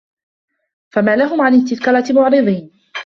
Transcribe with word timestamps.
فَما 0.93 1.15
لَهُم 1.15 1.41
عَنِ 1.41 1.53
التَّذكِرَةِ 1.53 2.05
مُعرِضينَ 2.13 2.71